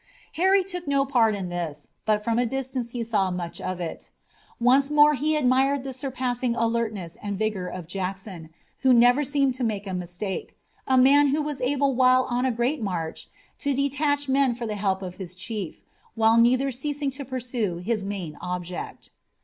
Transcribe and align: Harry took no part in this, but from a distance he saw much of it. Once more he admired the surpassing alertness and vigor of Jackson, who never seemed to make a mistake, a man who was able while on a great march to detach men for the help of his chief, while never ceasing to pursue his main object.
Harry 0.33 0.63
took 0.63 0.87
no 0.87 1.05
part 1.05 1.35
in 1.35 1.49
this, 1.49 1.87
but 2.07 2.23
from 2.23 2.39
a 2.39 2.45
distance 2.47 2.89
he 2.89 3.03
saw 3.03 3.29
much 3.29 3.61
of 3.61 3.79
it. 3.79 4.09
Once 4.59 4.89
more 4.89 5.13
he 5.13 5.35
admired 5.35 5.83
the 5.83 5.93
surpassing 5.93 6.55
alertness 6.55 7.17
and 7.21 7.37
vigor 7.37 7.67
of 7.67 7.85
Jackson, 7.85 8.49
who 8.79 8.93
never 8.95 9.23
seemed 9.23 9.53
to 9.53 9.63
make 9.63 9.85
a 9.85 9.93
mistake, 9.93 10.57
a 10.87 10.97
man 10.97 11.27
who 11.27 11.39
was 11.43 11.61
able 11.61 11.93
while 11.93 12.23
on 12.31 12.47
a 12.47 12.51
great 12.51 12.81
march 12.81 13.29
to 13.59 13.75
detach 13.75 14.27
men 14.27 14.55
for 14.55 14.65
the 14.65 14.73
help 14.75 15.03
of 15.03 15.17
his 15.17 15.35
chief, 15.35 15.81
while 16.15 16.35
never 16.35 16.71
ceasing 16.71 17.11
to 17.11 17.23
pursue 17.23 17.77
his 17.77 18.03
main 18.03 18.35
object. 18.41 19.11